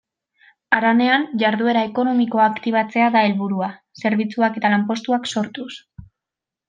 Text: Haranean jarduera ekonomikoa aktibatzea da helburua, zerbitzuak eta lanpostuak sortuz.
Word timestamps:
Haranean 0.77 1.25
jarduera 1.43 1.83
ekonomikoa 1.89 2.47
aktibatzea 2.53 3.11
da 3.17 3.23
helburua, 3.27 3.69
zerbitzuak 4.05 4.59
eta 4.63 4.73
lanpostuak 4.77 5.31
sortuz. 5.35 5.71